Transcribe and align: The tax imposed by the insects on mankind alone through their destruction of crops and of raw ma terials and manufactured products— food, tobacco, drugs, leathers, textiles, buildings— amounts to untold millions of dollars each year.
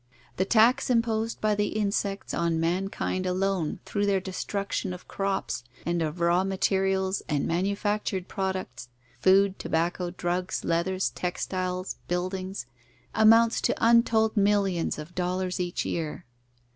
The 0.37 0.45
tax 0.45 0.89
imposed 0.89 1.39
by 1.41 1.53
the 1.53 1.67
insects 1.67 2.33
on 2.33 2.59
mankind 2.59 3.27
alone 3.27 3.81
through 3.85 4.07
their 4.07 4.19
destruction 4.19 4.93
of 4.93 5.07
crops 5.07 5.63
and 5.85 6.01
of 6.01 6.19
raw 6.19 6.43
ma 6.43 6.55
terials 6.55 7.21
and 7.29 7.45
manufactured 7.45 8.27
products— 8.27 8.89
food, 9.21 9.59
tobacco, 9.59 10.09
drugs, 10.09 10.65
leathers, 10.65 11.11
textiles, 11.11 11.97
buildings— 12.07 12.65
amounts 13.23 13.61
to 13.61 13.75
untold 13.79 14.35
millions 14.35 14.97
of 14.97 15.13
dollars 15.13 15.59
each 15.59 15.85
year. 15.85 16.25